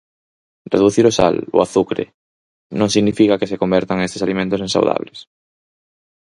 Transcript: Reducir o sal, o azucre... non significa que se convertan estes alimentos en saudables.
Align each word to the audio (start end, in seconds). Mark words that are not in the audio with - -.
Reducir 0.73 1.05
o 1.09 1.11
sal, 1.19 1.35
o 1.55 1.57
azucre... 1.65 2.05
non 2.79 2.89
significa 2.95 3.39
que 3.39 3.49
se 3.51 3.59
convertan 3.63 4.03
estes 4.07 4.23
alimentos 4.25 4.61
en 4.65 4.69
saudables. 4.75 5.19